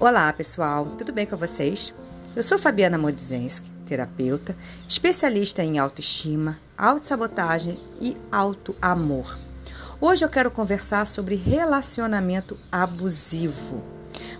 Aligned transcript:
Olá, 0.00 0.32
pessoal, 0.32 0.86
tudo 0.96 1.12
bem 1.12 1.26
com 1.26 1.36
vocês? 1.36 1.92
Eu 2.34 2.42
sou 2.42 2.58
Fabiana 2.58 2.96
Modzenski, 2.96 3.68
terapeuta, 3.84 4.56
especialista 4.88 5.62
em 5.62 5.78
autoestima, 5.78 6.58
autossabotagem 6.74 7.78
e 8.00 8.16
autoamor. 8.32 9.36
Hoje 10.00 10.24
eu 10.24 10.30
quero 10.30 10.50
conversar 10.50 11.06
sobre 11.06 11.34
relacionamento 11.34 12.56
abusivo. 12.72 13.84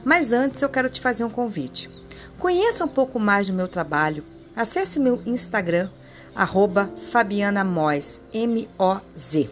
Mas 0.02 0.32
antes 0.32 0.62
eu 0.62 0.68
quero 0.70 0.88
te 0.88 0.98
fazer 0.98 1.24
um 1.24 1.30
convite. 1.30 1.90
Conheça 2.38 2.86
um 2.86 2.88
pouco 2.88 3.20
mais 3.20 3.48
do 3.48 3.52
meu 3.52 3.68
trabalho. 3.68 4.24
Acesse 4.56 4.98
o 4.98 5.02
meu 5.02 5.22
Instagram, 5.26 5.90
arroba 6.34 6.90
Fabiana 7.10 7.62
Moz, 7.62 8.18
M-O-Z. 8.32 9.50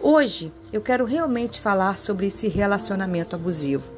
Hoje 0.00 0.52
eu 0.72 0.80
quero 0.80 1.04
realmente 1.04 1.60
falar 1.60 1.98
sobre 1.98 2.28
esse 2.28 2.46
relacionamento 2.46 3.34
abusivo 3.34 3.95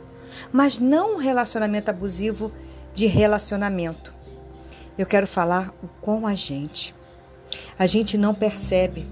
mas 0.52 0.78
não 0.78 1.14
um 1.14 1.18
relacionamento 1.18 1.90
abusivo 1.90 2.52
de 2.94 3.06
relacionamento. 3.06 4.12
Eu 4.96 5.06
quero 5.06 5.26
falar 5.26 5.72
o 5.82 5.88
com 6.00 6.26
a 6.26 6.34
gente. 6.34 6.94
A 7.78 7.86
gente 7.86 8.18
não 8.18 8.34
percebe, 8.34 9.06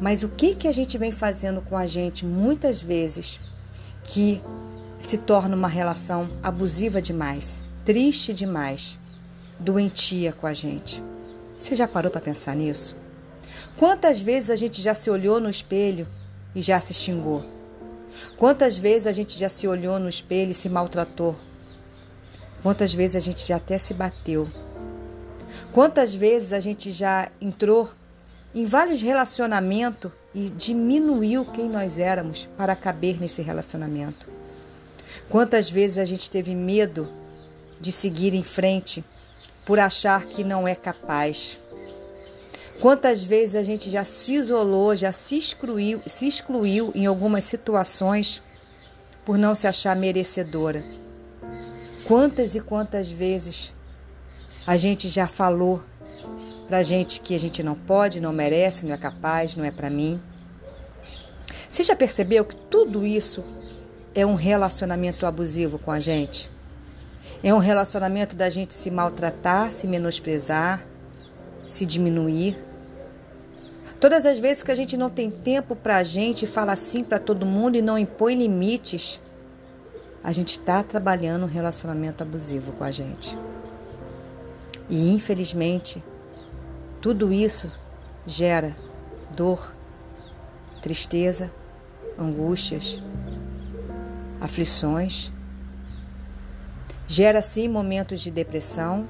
mas 0.00 0.22
o 0.22 0.28
que 0.28 0.54
que 0.54 0.68
a 0.68 0.72
gente 0.72 0.98
vem 0.98 1.10
fazendo 1.10 1.62
com 1.62 1.76
a 1.76 1.86
gente 1.86 2.26
muitas 2.26 2.80
vezes 2.80 3.40
que 4.04 4.42
se 5.00 5.18
torna 5.18 5.56
uma 5.56 5.68
relação 5.68 6.28
abusiva 6.42 7.00
demais, 7.00 7.62
triste 7.84 8.32
demais, 8.32 8.98
doentia 9.58 10.32
com 10.32 10.46
a 10.46 10.52
gente. 10.52 11.02
Você 11.58 11.74
já 11.74 11.86
parou 11.86 12.10
para 12.10 12.20
pensar 12.20 12.54
nisso? 12.54 12.96
Quantas 13.76 14.20
vezes 14.20 14.50
a 14.50 14.56
gente 14.56 14.80
já 14.80 14.94
se 14.94 15.10
olhou 15.10 15.40
no 15.40 15.50
espelho 15.50 16.06
e 16.54 16.62
já 16.62 16.80
se 16.80 16.94
xingou? 16.94 17.44
Quantas 18.36 18.76
vezes 18.76 19.06
a 19.06 19.12
gente 19.12 19.38
já 19.38 19.48
se 19.48 19.68
olhou 19.68 19.98
no 19.98 20.08
espelho 20.08 20.50
e 20.50 20.54
se 20.54 20.68
maltratou? 20.68 21.36
Quantas 22.62 22.92
vezes 22.92 23.16
a 23.16 23.20
gente 23.20 23.46
já 23.46 23.56
até 23.56 23.78
se 23.78 23.94
bateu? 23.94 24.48
Quantas 25.72 26.14
vezes 26.14 26.52
a 26.52 26.58
gente 26.58 26.90
já 26.90 27.30
entrou 27.40 27.90
em 28.54 28.64
vários 28.64 29.00
relacionamentos 29.02 30.10
e 30.34 30.50
diminuiu 30.50 31.44
quem 31.44 31.68
nós 31.68 31.98
éramos 31.98 32.48
para 32.56 32.74
caber 32.74 33.20
nesse 33.20 33.40
relacionamento? 33.40 34.26
Quantas 35.28 35.70
vezes 35.70 35.98
a 35.98 36.04
gente 36.04 36.28
teve 36.28 36.54
medo 36.54 37.08
de 37.80 37.92
seguir 37.92 38.34
em 38.34 38.42
frente 38.42 39.04
por 39.64 39.78
achar 39.78 40.24
que 40.24 40.42
não 40.42 40.66
é 40.66 40.74
capaz? 40.74 41.60
Quantas 42.80 43.24
vezes 43.24 43.56
a 43.56 43.62
gente 43.62 43.88
já 43.90 44.04
se 44.04 44.34
isolou, 44.34 44.94
já 44.94 45.12
se 45.12 45.38
excluiu, 45.38 46.00
se 46.06 46.26
excluiu 46.26 46.92
em 46.94 47.06
algumas 47.06 47.44
situações 47.44 48.42
por 49.24 49.38
não 49.38 49.54
se 49.54 49.66
achar 49.66 49.96
merecedora? 49.96 50.84
Quantas 52.04 52.54
e 52.54 52.60
quantas 52.60 53.10
vezes 53.10 53.74
a 54.66 54.76
gente 54.76 55.08
já 55.08 55.26
falou 55.26 55.82
pra 56.66 56.82
gente 56.82 57.20
que 57.20 57.34
a 57.34 57.40
gente 57.40 57.62
não 57.62 57.74
pode, 57.74 58.20
não 58.20 58.32
merece, 58.32 58.84
não 58.84 58.94
é 58.94 58.98
capaz, 58.98 59.56
não 59.56 59.64
é 59.64 59.70
para 59.70 59.88
mim? 59.88 60.20
Você 61.68 61.82
já 61.82 61.96
percebeu 61.96 62.44
que 62.44 62.54
tudo 62.54 63.06
isso 63.06 63.42
é 64.14 64.24
um 64.24 64.34
relacionamento 64.34 65.26
abusivo 65.26 65.78
com 65.78 65.90
a 65.90 65.98
gente? 65.98 66.50
É 67.42 67.52
um 67.52 67.58
relacionamento 67.58 68.36
da 68.36 68.48
gente 68.48 68.72
se 68.72 68.90
maltratar, 68.90 69.72
se 69.72 69.86
menosprezar, 69.86 70.86
se 71.66 71.84
diminuir. 71.84 72.56
Todas 74.04 74.26
as 74.26 74.38
vezes 74.38 74.62
que 74.62 74.70
a 74.70 74.74
gente 74.74 74.98
não 74.98 75.08
tem 75.08 75.30
tempo 75.30 75.74
para 75.74 75.96
a 75.96 76.02
gente, 76.02 76.46
fala 76.46 76.72
assim 76.72 77.02
para 77.02 77.18
todo 77.18 77.46
mundo 77.46 77.76
e 77.76 77.80
não 77.80 77.96
impõe 77.96 78.34
limites, 78.34 79.18
a 80.22 80.30
gente 80.30 80.50
está 80.50 80.82
trabalhando 80.82 81.44
um 81.44 81.48
relacionamento 81.48 82.22
abusivo 82.22 82.72
com 82.72 82.84
a 82.84 82.90
gente. 82.90 83.34
E 84.90 85.08
infelizmente, 85.10 86.04
tudo 87.00 87.32
isso 87.32 87.72
gera 88.26 88.76
dor, 89.34 89.74
tristeza, 90.82 91.50
angústias, 92.18 93.00
aflições. 94.38 95.32
Gera 97.06 97.40
sim 97.40 97.68
momentos 97.68 98.20
de 98.20 98.30
depressão, 98.30 99.08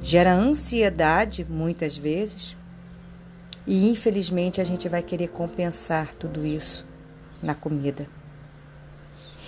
gera 0.00 0.32
ansiedade 0.32 1.44
muitas 1.50 1.96
vezes. 1.96 2.59
E 3.66 3.88
infelizmente 3.88 4.60
a 4.60 4.64
gente 4.64 4.88
vai 4.88 5.02
querer 5.02 5.28
compensar 5.28 6.14
tudo 6.14 6.44
isso 6.44 6.86
na 7.42 7.54
comida. 7.54 8.06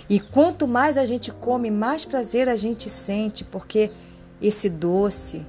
E 0.09 0.19
quanto 0.19 0.67
mais 0.67 0.97
a 0.97 1.05
gente 1.05 1.31
come, 1.31 1.71
mais 1.71 2.05
prazer 2.05 2.49
a 2.49 2.55
gente 2.55 2.89
sente, 2.89 3.43
porque 3.43 3.91
esse 4.41 4.69
doce, 4.69 5.45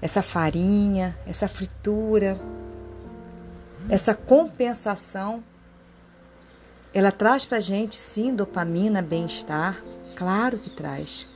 essa 0.00 0.22
farinha, 0.22 1.16
essa 1.26 1.48
fritura, 1.48 2.40
essa 3.88 4.14
compensação, 4.14 5.42
ela 6.94 7.10
traz 7.10 7.44
para 7.44 7.58
gente 7.58 7.96
sim 7.96 8.34
dopamina, 8.34 9.02
bem-estar, 9.02 9.82
claro 10.14 10.58
que 10.58 10.70
traz. 10.70 11.26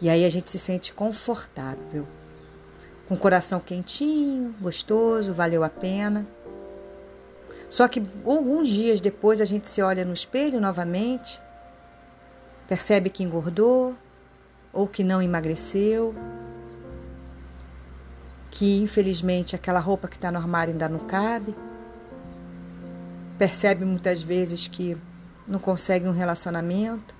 E 0.00 0.10
aí 0.10 0.24
a 0.24 0.30
gente 0.30 0.50
se 0.50 0.58
sente 0.58 0.92
confortável, 0.92 2.06
o 3.12 3.16
coração 3.16 3.60
quentinho, 3.60 4.54
gostoso, 4.60 5.32
valeu 5.32 5.62
a 5.64 5.68
pena. 5.68 6.26
Só 7.68 7.88
que 7.88 8.02
alguns 8.24 8.68
dias 8.68 9.00
depois 9.00 9.40
a 9.40 9.44
gente 9.44 9.66
se 9.66 9.80
olha 9.80 10.04
no 10.04 10.12
espelho 10.12 10.60
novamente, 10.60 11.40
percebe 12.68 13.10
que 13.10 13.22
engordou 13.22 13.94
ou 14.72 14.86
que 14.86 15.02
não 15.02 15.22
emagreceu, 15.22 16.14
que 18.50 18.80
infelizmente 18.82 19.56
aquela 19.56 19.80
roupa 19.80 20.08
que 20.08 20.16
está 20.16 20.30
no 20.30 20.38
armário 20.38 20.72
ainda 20.72 20.88
não 20.88 21.00
cabe, 21.00 21.54
percebe 23.38 23.84
muitas 23.84 24.22
vezes 24.22 24.68
que 24.68 24.96
não 25.48 25.58
consegue 25.58 26.06
um 26.06 26.12
relacionamento, 26.12 27.14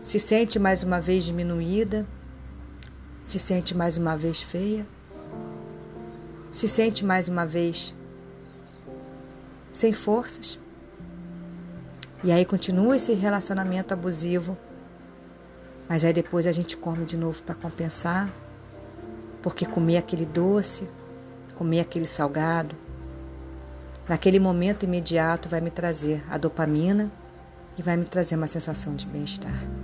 se 0.00 0.18
sente 0.18 0.58
mais 0.58 0.82
uma 0.82 1.00
vez 1.00 1.24
diminuída, 1.24 2.06
se 3.24 3.38
sente 3.38 3.74
mais 3.74 3.96
uma 3.96 4.16
vez 4.16 4.42
feia, 4.42 4.86
se 6.52 6.68
sente 6.68 7.04
mais 7.04 7.26
uma 7.26 7.46
vez 7.46 7.94
sem 9.72 9.92
forças. 9.92 10.60
E 12.22 12.30
aí 12.30 12.44
continua 12.44 12.96
esse 12.96 13.12
relacionamento 13.14 13.92
abusivo, 13.92 14.56
mas 15.88 16.04
aí 16.04 16.12
depois 16.12 16.46
a 16.46 16.52
gente 16.52 16.76
come 16.76 17.04
de 17.04 17.16
novo 17.16 17.42
para 17.42 17.54
compensar, 17.54 18.32
porque 19.42 19.66
comer 19.66 19.96
aquele 19.96 20.26
doce, 20.26 20.88
comer 21.54 21.80
aquele 21.80 22.06
salgado, 22.06 22.76
naquele 24.06 24.38
momento 24.38 24.84
imediato 24.84 25.48
vai 25.48 25.60
me 25.60 25.70
trazer 25.70 26.22
a 26.30 26.36
dopamina 26.36 27.10
e 27.76 27.82
vai 27.82 27.96
me 27.96 28.04
trazer 28.04 28.36
uma 28.36 28.46
sensação 28.46 28.94
de 28.94 29.06
bem-estar. 29.06 29.83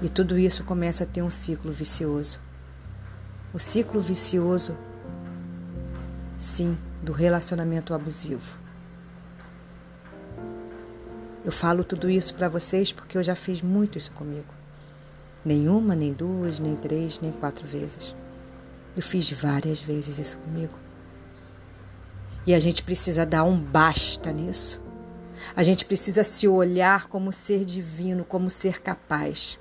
E 0.00 0.08
tudo 0.08 0.38
isso 0.38 0.62
começa 0.64 1.04
a 1.04 1.06
ter 1.06 1.22
um 1.22 1.30
ciclo 1.30 1.72
vicioso. 1.72 2.40
O 3.52 3.58
ciclo 3.58 4.00
vicioso, 4.00 4.76
sim, 6.38 6.78
do 7.02 7.12
relacionamento 7.12 7.92
abusivo. 7.92 8.58
Eu 11.44 11.50
falo 11.50 11.82
tudo 11.82 12.10
isso 12.10 12.34
para 12.34 12.48
vocês 12.48 12.92
porque 12.92 13.16
eu 13.16 13.22
já 13.22 13.34
fiz 13.34 13.62
muito 13.62 13.98
isso 13.98 14.12
comigo. 14.12 14.52
Nenhuma, 15.44 15.96
nem 15.96 16.12
duas, 16.12 16.60
nem 16.60 16.76
três, 16.76 17.20
nem 17.20 17.32
quatro 17.32 17.66
vezes. 17.66 18.14
Eu 18.94 19.02
fiz 19.02 19.30
várias 19.30 19.80
vezes 19.80 20.18
isso 20.18 20.38
comigo. 20.38 20.74
E 22.46 22.54
a 22.54 22.58
gente 22.58 22.82
precisa 22.82 23.26
dar 23.26 23.44
um 23.44 23.58
basta 23.58 24.32
nisso. 24.32 24.80
A 25.56 25.62
gente 25.62 25.84
precisa 25.84 26.22
se 26.22 26.46
olhar 26.46 27.06
como 27.06 27.32
ser 27.32 27.64
divino, 27.64 28.24
como 28.24 28.50
ser 28.50 28.80
capaz. 28.80 29.58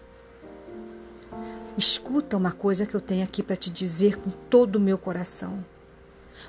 Escuta 1.77 2.35
uma 2.35 2.51
coisa 2.51 2.87
que 2.87 2.95
eu 2.95 3.01
tenho 3.01 3.23
aqui 3.23 3.43
para 3.43 3.55
te 3.55 3.69
dizer 3.69 4.17
com 4.17 4.31
todo 4.31 4.77
o 4.77 4.81
meu 4.81 4.97
coração. 4.97 5.63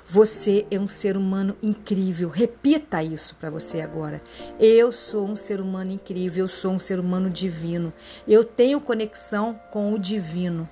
Você 0.03 0.65
é 0.71 0.79
um 0.79 0.87
ser 0.87 1.15
humano 1.15 1.55
incrível. 1.61 2.29
Repita 2.29 3.03
isso 3.03 3.35
para 3.35 3.51
você 3.51 3.79
agora. 3.79 4.23
Eu 4.59 4.91
sou 4.91 5.27
um 5.27 5.35
ser 5.35 5.61
humano 5.61 5.91
incrível, 5.91 6.45
eu 6.45 6.47
sou 6.47 6.73
um 6.73 6.79
ser 6.79 6.99
humano 6.99 7.29
divino. 7.29 7.93
Eu 8.27 8.43
tenho 8.43 8.81
conexão 8.81 9.59
com 9.71 9.93
o 9.93 9.99
divino. 9.99 10.67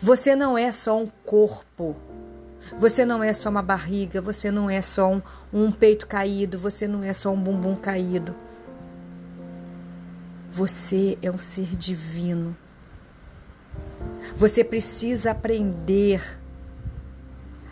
Você 0.00 0.34
não 0.34 0.58
é 0.58 0.72
só 0.72 1.00
um 1.00 1.06
corpo. 1.24 1.94
Você 2.76 3.04
não 3.04 3.22
é 3.22 3.32
só 3.32 3.50
uma 3.50 3.62
barriga, 3.62 4.20
você 4.20 4.50
não 4.50 4.68
é 4.68 4.82
só 4.82 5.08
um, 5.12 5.22
um 5.52 5.70
peito 5.70 6.08
caído, 6.08 6.58
você 6.58 6.88
não 6.88 7.04
é 7.04 7.12
só 7.12 7.30
um 7.30 7.40
bumbum 7.40 7.76
caído. 7.76 8.34
Você 10.50 11.16
é 11.22 11.30
um 11.30 11.38
ser 11.38 11.76
divino. 11.76 12.56
Você 14.36 14.64
precisa 14.64 15.30
aprender 15.30 16.38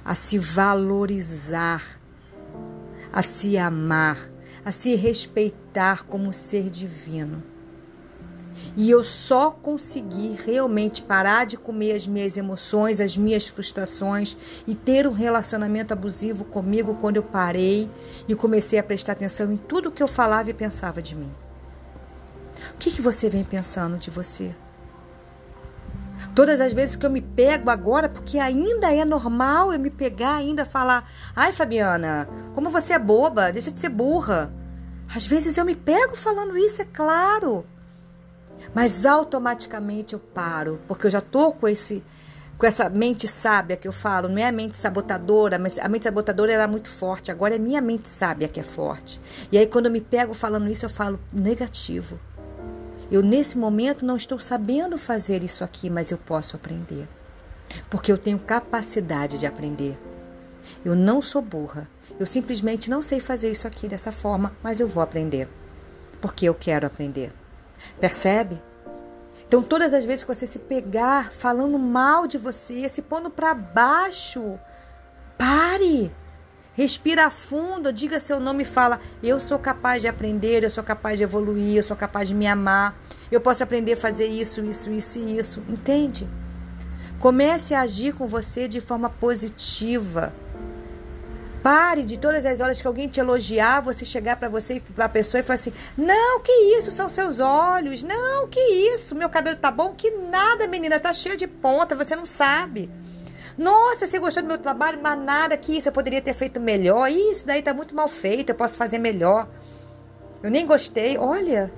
a 0.05 0.15
se 0.15 0.39
valorizar, 0.39 2.01
a 3.13 3.23
se 3.23 3.57
amar, 3.57 4.31
a 4.65 4.73
se 4.73 4.95
respeitar 4.95 6.05
como 6.05 6.33
ser 6.33 6.69
divino. 6.71 7.43
E 8.77 8.91
eu 8.91 9.03
só 9.03 9.51
consegui 9.51 10.37
realmente 10.45 11.03
parar 11.03 11.47
de 11.47 11.57
comer 11.57 11.93
as 11.93 12.07
minhas 12.07 12.37
emoções, 12.37 13.01
as 13.01 13.17
minhas 13.17 13.47
frustrações 13.47 14.37
e 14.67 14.75
ter 14.75 15.07
um 15.07 15.13
relacionamento 15.13 15.93
abusivo 15.93 16.45
comigo 16.45 16.97
quando 17.01 17.17
eu 17.17 17.23
parei 17.23 17.91
e 18.29 18.35
comecei 18.35 18.79
a 18.79 18.83
prestar 18.83 19.13
atenção 19.13 19.51
em 19.53 19.57
tudo 19.57 19.91
que 19.91 20.03
eu 20.03 20.09
falava 20.09 20.51
e 20.51 20.55
pensava 20.55 21.01
de 21.01 21.17
mim. 21.17 21.33
O 22.75 22.79
que, 22.79 22.91
que 22.91 23.03
você 23.03 23.29
vem 23.29 23.45
pensando 23.45 23.97
de 23.97 24.11
você? 24.11 24.55
Todas 26.35 26.61
as 26.61 26.73
vezes 26.73 26.97
que 26.97 27.05
eu 27.05 27.11
me 27.11 27.21
pego 27.21 27.71
agora, 27.71 28.09
porque 28.09 28.39
ainda 28.39 28.93
é 28.93 29.05
normal 29.05 29.73
eu 29.73 29.79
me 29.79 29.91
pegar 29.91 30.37
ainda 30.37 30.65
falar: 30.65 31.09
"Ai, 31.35 31.53
Fabiana, 31.53 32.29
como 32.55 32.71
você 32.71 32.93
é 32.93 32.99
boba, 32.99 33.51
deixa 33.53 33.71
de 33.71 33.81
ser 33.81 33.89
burra". 33.89 34.53
Às 35.15 35.27
vezes 35.27 35.59
eu 35.59 35.65
me 35.65 35.75
pego 35.75 36.17
falando 36.17 36.57
isso, 36.57 36.81
é 36.81 36.85
claro. 36.85 37.67
Mas 38.75 39.05
automaticamente 39.05 40.15
eu 40.15 40.21
paro, 40.21 40.81
porque 40.87 41.07
eu 41.07 41.11
já 41.11 41.21
tô 41.21 41.53
com 41.53 41.67
esse 41.67 42.03
com 42.57 42.67
essa 42.67 42.91
mente 42.91 43.27
sábia 43.27 43.75
que 43.75 43.89
eu 43.89 43.93
falo, 43.93 44.29
não 44.29 44.37
é 44.37 44.45
a 44.45 44.53
mente 44.53 44.77
sabotadora, 44.77 45.59
mas 45.59 45.79
a 45.79 45.89
mente 45.89 46.03
sabotadora 46.05 46.53
era 46.53 46.69
muito 46.69 46.91
forte, 46.91 47.31
agora 47.31 47.55
é 47.55 47.59
minha 47.59 47.81
mente 47.81 48.07
sábia 48.07 48.49
que 48.49 48.61
é 48.61 48.63
forte. 48.63 49.19
E 49.51 49.57
aí 49.57 49.67
quando 49.67 49.87
eu 49.87 49.93
me 49.93 50.01
pego 50.03 50.35
falando 50.35 50.69
isso, 50.71 50.85
eu 50.85 50.91
falo 50.91 51.19
negativo. 51.33 52.21
Eu 53.11 53.23
nesse 53.23 53.59
momento 53.59 54.07
não 54.07 54.17
estou 54.17 54.39
sabendo 54.39 54.97
fazer 54.97 55.43
isso 55.43 55.65
aqui, 55.65 55.91
mas 55.91 56.11
eu 56.11 56.19
posso 56.19 56.55
aprender. 56.55 57.09
Porque 57.89 58.13
eu 58.13 58.19
tenho 58.19 58.39
capacidade 58.39 59.39
de 59.39 59.47
aprender. 59.47 59.99
Eu 60.85 60.95
não 60.95 61.21
sou 61.21 61.43
burra. 61.43 61.89
Eu 62.19 62.27
simplesmente 62.27 62.91
não 62.91 63.03
sei 63.03 63.19
fazer 63.19 63.51
isso 63.51 63.67
aqui 63.67 63.89
dessa 63.89 64.13
forma, 64.13 64.55
mas 64.63 64.79
eu 64.79 64.87
vou 64.87 65.03
aprender. 65.03 65.49
Porque 66.21 66.49
eu 66.49 66.55
quero 66.55 66.87
aprender. 66.87 67.33
Percebe? 67.99 68.63
Então, 69.47 69.63
todas 69.63 69.95
as 69.95 70.05
vezes 70.05 70.23
que 70.23 70.33
você 70.33 70.47
se 70.47 70.61
pegar 70.61 71.33
falando 71.33 71.79
mal 71.79 72.29
de 72.29 72.39
você, 72.39 72.89
se 72.89 73.03
pondo 73.03 73.31
para 73.31 73.53
baixo, 73.55 74.59
pare. 75.37 76.15
Respira 76.81 77.29
fundo, 77.29 77.93
diga 77.93 78.19
seu 78.19 78.41
nome 78.41 78.63
e 78.63 78.65
fala: 78.65 79.01
Eu 79.23 79.39
sou 79.39 79.59
capaz 79.59 80.01
de 80.01 80.09
aprender, 80.09 80.65
eu 80.65 80.71
sou 80.71 80.83
capaz 80.83 81.19
de 81.19 81.25
evoluir, 81.25 81.77
eu 81.77 81.83
sou 81.83 81.95
capaz 81.95 82.27
de 82.27 82.35
me 82.35 82.47
amar, 82.47 82.99
eu 83.31 83.39
posso 83.39 83.63
aprender 83.63 83.93
a 83.93 83.97
fazer 83.99 84.29
isso, 84.29 84.65
isso, 84.65 84.91
isso 84.91 85.19
e 85.19 85.37
isso. 85.37 85.63
Entende? 85.69 86.27
Comece 87.19 87.75
a 87.75 87.83
agir 87.83 88.15
com 88.15 88.27
você 88.27 88.67
de 88.67 88.81
forma 88.81 89.11
positiva. 89.11 90.33
Pare 91.63 92.03
de 92.03 92.19
todas 92.19 92.47
as 92.47 92.63
horas 92.63 92.81
que 92.81 92.89
alguém 92.89 93.09
te 93.09 93.21
elogiar, 93.21 93.83
você 93.83 94.07
chegar 94.07 94.37
para 94.37 94.49
você 94.49 94.81
para 94.95 95.05
a 95.05 95.09
pessoa 95.11 95.41
e 95.41 95.43
falar 95.43 95.57
assim: 95.57 95.75
"Não, 95.99 96.41
que 96.41 96.51
isso, 96.79 96.91
são 96.91 97.11
seus 97.11 97.41
olhos. 97.41 98.03
Não, 98.03 98.49
que 98.49 98.59
isso, 98.59 99.15
meu 99.15 99.29
cabelo 99.29 99.57
tá 99.57 99.71
bom, 99.71 99.93
que 99.95 100.13
nada, 100.13 100.67
menina, 100.67 100.99
tá 100.99 101.13
cheia 101.13 101.37
de 101.37 101.47
ponta, 101.47 101.95
você 101.95 102.17
não 102.17 102.25
sabe." 102.25 102.89
Nossa, 103.57 104.07
você 104.07 104.19
gostou 104.19 104.43
do 104.43 104.49
meu 104.49 104.59
trabalho, 104.59 105.01
mas 105.03 105.19
nada 105.19 105.57
que 105.57 105.77
isso 105.77 105.89
eu 105.89 105.93
poderia 105.93 106.21
ter 106.21 106.35
feito 106.35 106.61
melhor. 106.61 107.11
Isso 107.11 107.47
daí 107.47 107.63
tá 107.63 107.75
muito 107.75 107.95
mal 107.95 108.09
feito, 108.09 108.51
eu 108.51 108.55
posso 108.55 108.77
fazer 108.77 108.99
melhor. 108.99 109.49
Eu 110.43 110.51
nem 110.51 110.67
gostei. 110.67 111.19
Olha, 111.19 111.73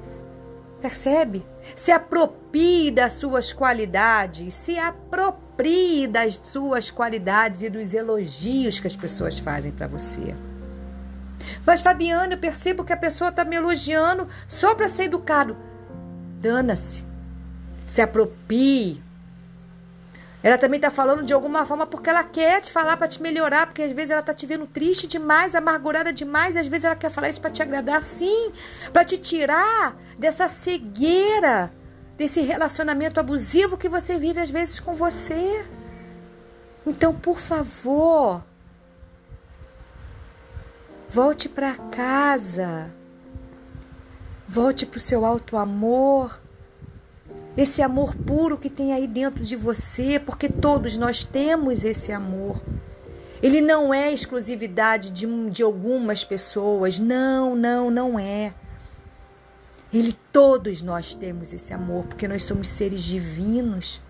percebe? 0.80 1.44
Se 1.74 1.90
aproprie 1.90 2.90
das 2.90 3.12
suas 3.12 3.52
qualidades, 3.52 4.54
se 4.54 4.78
aproprie 4.78 6.06
das 6.06 6.40
suas 6.42 6.90
qualidades 6.90 7.62
e 7.62 7.69
dos 7.69 7.94
elogios 7.94 8.80
que 8.80 8.86
as 8.86 8.96
pessoas 8.96 9.38
fazem 9.38 9.72
para 9.72 9.86
você. 9.86 10.34
Mas, 11.66 11.80
Fabiana, 11.80 12.34
eu 12.34 12.38
percebo 12.38 12.84
que 12.84 12.92
a 12.92 12.96
pessoa 12.96 13.30
está 13.30 13.44
me 13.44 13.56
elogiando 13.56 14.28
só 14.46 14.75
para 14.75 14.88
ser 14.88 15.04
educado. 15.04 15.56
Dana-se. 16.38 17.04
Se 17.86 18.00
aproprie. 18.00 19.02
Ela 20.42 20.58
também 20.58 20.78
está 20.78 20.90
falando 20.90 21.22
de 21.22 21.32
alguma 21.32 21.64
forma 21.64 21.86
porque 21.86 22.10
ela 22.10 22.24
quer 22.24 22.60
te 22.60 22.72
falar 22.72 22.96
para 22.96 23.06
te 23.06 23.22
melhorar, 23.22 23.66
porque 23.66 23.82
às 23.82 23.92
vezes 23.92 24.10
ela 24.10 24.20
está 24.20 24.34
te 24.34 24.44
vendo 24.44 24.66
triste 24.66 25.06
demais, 25.06 25.54
amargurada 25.54 26.12
demais, 26.12 26.56
às 26.56 26.66
vezes 26.66 26.84
ela 26.84 26.96
quer 26.96 27.10
falar 27.10 27.28
isso 27.28 27.40
para 27.40 27.50
te 27.50 27.62
agradar, 27.62 28.02
sim, 28.02 28.52
para 28.92 29.04
te 29.04 29.16
tirar 29.16 29.96
dessa 30.18 30.48
cegueira 30.48 31.72
desse 32.16 32.40
relacionamento 32.40 33.18
abusivo 33.18 33.76
que 33.76 33.88
você 33.88 34.18
vive 34.18 34.40
às 34.40 34.50
vezes 34.50 34.78
com 34.78 34.94
você. 34.94 35.64
Então, 36.86 37.14
por 37.14 37.40
favor, 37.40 38.44
volte 41.08 41.48
para 41.48 41.74
casa. 41.74 42.92
Volte 44.48 44.84
para 44.84 44.98
o 44.98 45.00
seu 45.00 45.24
alto 45.24 45.56
amor. 45.56 46.40
Esse 47.56 47.82
amor 47.82 48.14
puro 48.14 48.56
que 48.56 48.70
tem 48.70 48.93
aí 48.93 49.06
dentro 49.06 49.44
de 49.44 49.56
você, 49.56 50.19
porque 50.19 50.49
todos 50.49 50.96
nós 50.96 51.22
temos 51.22 51.84
esse 51.84 52.10
amor. 52.10 52.62
Ele 53.43 53.60
não 53.60 53.93
é 53.93 54.12
exclusividade 54.12 55.10
de, 55.10 55.26
de 55.50 55.62
algumas 55.62 56.25
pessoas. 56.25 56.99
Não, 56.99 57.54
não, 57.54 57.90
não 57.90 58.19
é. 58.19 58.54
Ele, 59.93 60.16
todos 60.32 60.81
nós 60.81 61.12
temos 61.12 61.52
esse 61.52 61.75
amor, 61.75 62.04
porque 62.06 62.26
nós 62.26 62.44
somos 62.44 62.69
seres 62.69 63.02
divinos. 63.02 64.00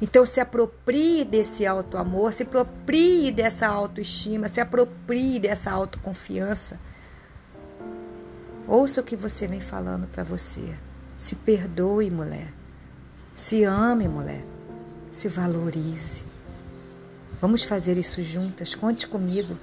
Então 0.00 0.24
se 0.24 0.40
aproprie 0.40 1.24
desse 1.24 1.66
alto 1.66 1.98
amor, 1.98 2.32
se 2.32 2.44
aproprie 2.44 3.32
dessa 3.32 3.66
autoestima, 3.66 4.48
se 4.48 4.60
aproprie 4.60 5.38
dessa 5.38 5.70
autoconfiança. 5.70 6.78
Ouça 8.68 9.00
o 9.00 9.04
que 9.04 9.16
você 9.16 9.48
vem 9.48 9.60
falando 9.60 10.06
para 10.06 10.22
você. 10.22 10.74
Se 11.20 11.36
perdoe, 11.36 12.10
mulher. 12.10 12.50
Se 13.34 13.62
ame, 13.62 14.08
mulher. 14.08 14.42
Se 15.12 15.28
valorize. 15.28 16.24
Vamos 17.42 17.62
fazer 17.62 17.98
isso 17.98 18.22
juntas. 18.22 18.74
Conte 18.74 19.06
comigo. 19.06 19.58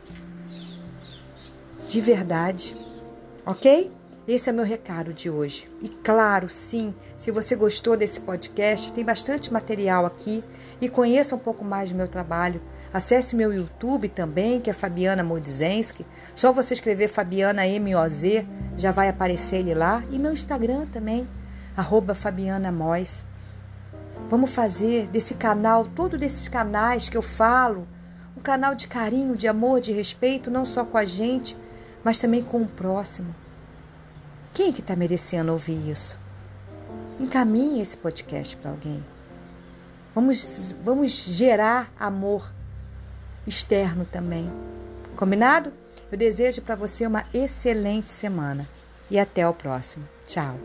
De 1.87 1.99
verdade. 1.99 2.77
Ok? 3.43 3.91
Esse 4.27 4.51
é 4.51 4.53
meu 4.53 4.63
recado 4.63 5.11
de 5.15 5.31
hoje. 5.31 5.67
E 5.81 5.89
claro, 5.89 6.47
sim, 6.47 6.93
se 7.17 7.31
você 7.31 7.55
gostou 7.55 7.97
desse 7.97 8.19
podcast, 8.19 8.93
tem 8.93 9.03
bastante 9.03 9.51
material 9.51 10.05
aqui 10.05 10.43
e 10.79 10.87
conheça 10.87 11.35
um 11.35 11.39
pouco 11.39 11.65
mais 11.65 11.89
do 11.89 11.97
meu 11.97 12.07
trabalho. 12.07 12.61
Acesse 12.93 13.33
o 13.33 13.37
meu 13.37 13.51
YouTube 13.51 14.09
também, 14.09 14.61
que 14.61 14.69
é 14.69 14.73
Fabiana 14.73 15.23
Modzenski. 15.23 16.05
Só 16.35 16.51
você 16.51 16.75
escrever 16.75 17.07
Fabiana 17.07 17.65
M-O-Z, 17.65 18.45
já 18.75 18.91
vai 18.91 19.09
aparecer 19.09 19.57
ele 19.57 19.73
lá. 19.73 20.03
E 20.11 20.19
meu 20.19 20.33
Instagram 20.33 20.85
também, 20.93 21.27
arroba 21.77 22.15
Fabiana 22.15 22.71
Mois. 22.71 23.23
Vamos 24.29 24.49
fazer 24.49 25.07
desse 25.07 25.35
canal, 25.35 25.85
todo 25.85 26.17
desses 26.17 26.47
canais 26.47 27.07
que 27.07 27.15
eu 27.15 27.21
falo, 27.21 27.87
um 28.35 28.41
canal 28.41 28.73
de 28.73 28.87
carinho, 28.87 29.37
de 29.37 29.47
amor, 29.47 29.79
de 29.79 29.93
respeito, 29.93 30.49
não 30.49 30.65
só 30.65 30.83
com 30.83 30.97
a 30.97 31.05
gente, 31.05 31.55
mas 32.03 32.17
também 32.17 32.43
com 32.43 32.63
o 32.63 32.67
próximo. 32.67 33.33
Quem 34.53 34.73
que 34.73 34.81
está 34.81 34.95
merecendo 34.95 35.51
ouvir 35.51 35.87
isso? 35.87 36.19
Encaminhe 37.19 37.79
esse 37.79 37.95
podcast 37.95 38.57
para 38.57 38.71
alguém. 38.71 39.05
Vamos, 40.15 40.73
vamos 40.83 41.11
gerar 41.11 41.91
amor 41.99 42.51
externo 43.45 44.03
também. 44.03 44.51
Combinado? 45.15 45.71
Eu 46.11 46.17
desejo 46.17 46.61
para 46.61 46.75
você 46.75 47.05
uma 47.05 47.25
excelente 47.33 48.09
semana 48.09 48.67
e 49.09 49.19
até 49.19 49.47
o 49.47 49.53
próximo. 49.53 50.07
Tchau. 50.25 50.57